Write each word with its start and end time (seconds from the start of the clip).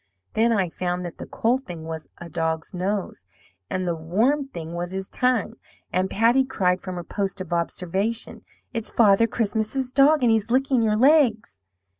Then 0.33 0.51
I 0.51 0.67
found 0.67 1.05
that 1.05 1.19
the 1.19 1.27
cold 1.27 1.67
thing 1.67 1.83
was 1.83 2.07
a 2.17 2.27
dog's 2.27 2.73
nose 2.73 3.23
and 3.69 3.87
the 3.87 3.93
warm 3.93 4.45
thing 4.45 4.73
was 4.73 4.93
his 4.93 5.11
tongue; 5.11 5.57
and 5.93 6.09
Patty 6.09 6.43
cried 6.43 6.81
from 6.81 6.95
her 6.95 7.03
post 7.03 7.39
of 7.39 7.53
observation, 7.53 8.43
'It's 8.73 8.89
Father 8.89 9.27
Christmas's 9.27 9.91
dog 9.91 10.23
and 10.23 10.31
he's 10.31 10.49
licking 10.49 10.81
your 10.81 10.97
legs.' 10.97 11.59